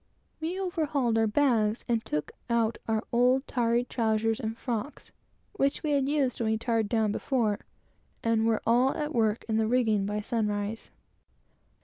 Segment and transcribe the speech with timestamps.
[0.39, 5.11] We overhauled our bags and took out our old tarry trowsers and frocks,
[5.53, 7.59] which we had used when we tarred down before,
[8.23, 10.89] and were all at work in the rigging by sunrise.